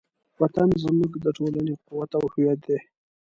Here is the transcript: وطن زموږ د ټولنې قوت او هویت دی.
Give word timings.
وطن 0.39 0.69
زموږ 0.83 1.11
د 1.23 1.25
ټولنې 1.37 1.73
قوت 1.87 2.11
او 2.19 2.23
هویت 2.33 2.59
دی. 2.67 2.79